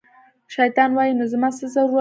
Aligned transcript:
شیطان 0.55 0.89
وایي، 0.93 1.11
نو 1.19 1.23
زما 1.31 1.49
څه 1.57 1.65
ضرورت 1.73 1.87
دی 1.87 1.89